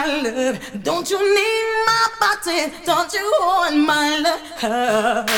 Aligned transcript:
my 0.00 0.22
love? 0.22 0.82
Don't 0.82 1.10
you 1.10 1.18
need 1.18 1.66
my 1.86 2.06
body? 2.20 2.72
Don't 2.84 3.12
you 3.12 3.32
want 3.40 3.76
my 3.76 4.18
love? 4.24 5.28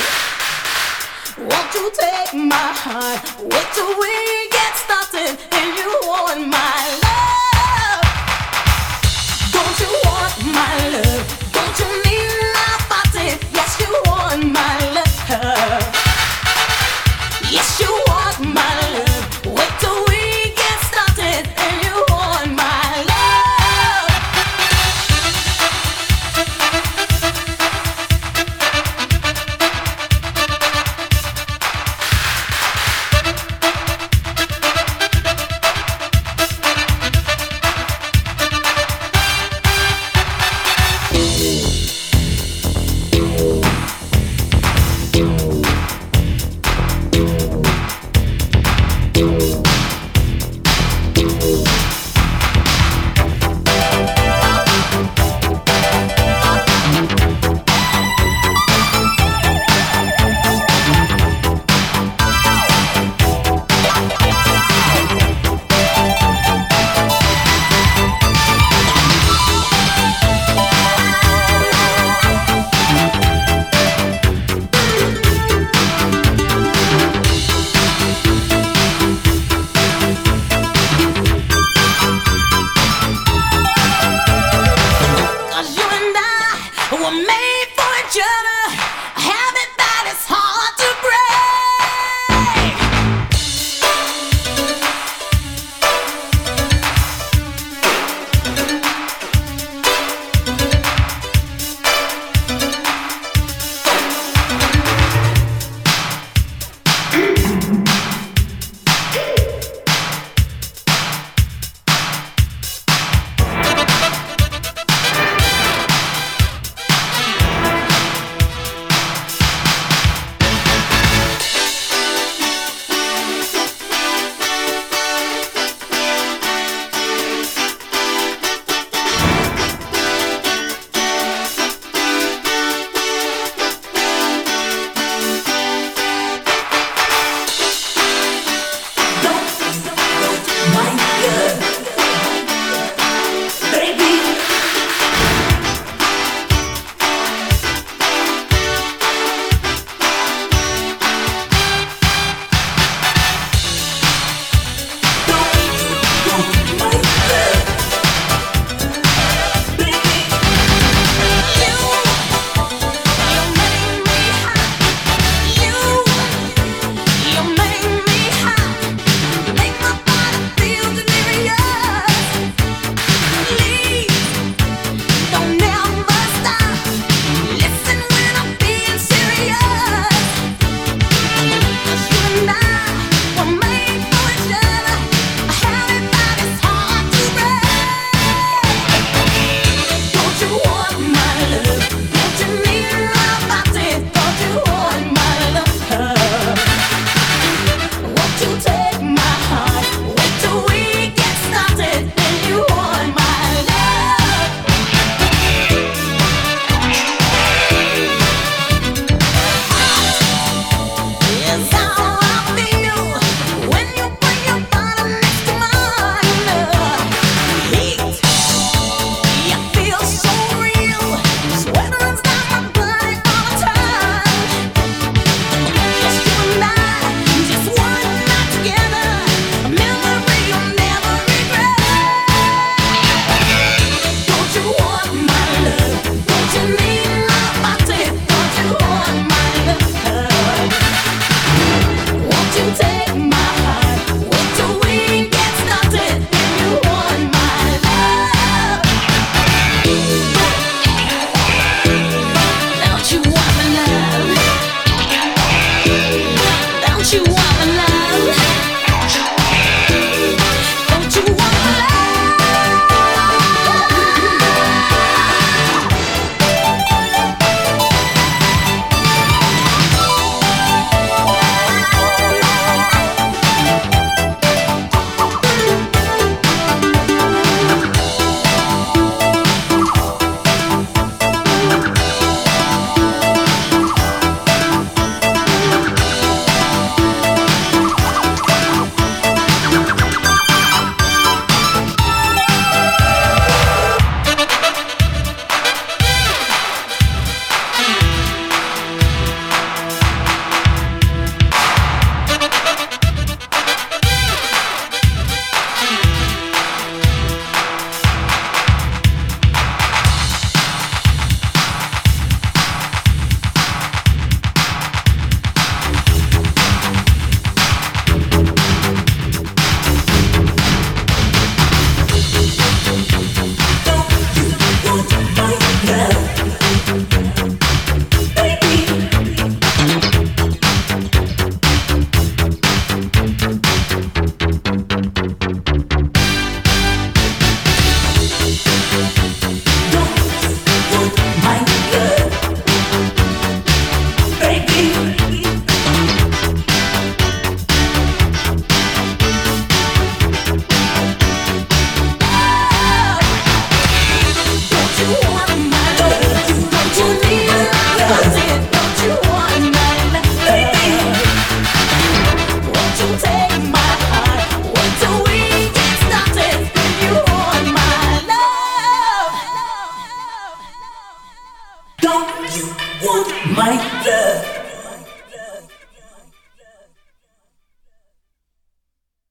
Won't 1.39 1.75
you 1.75 1.91
take 1.99 2.35
my 2.35 2.71
heart? 2.85 3.23
Wait 3.41 3.69
till 3.75 3.93
we 4.03 4.15
get 4.51 4.73
started 4.77 5.39
and 5.53 5.79
you 5.79 5.91
want 6.07 6.49
my 6.49 6.99
love? 7.02 7.02